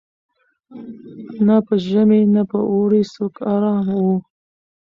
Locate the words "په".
1.65-1.73, 2.51-2.59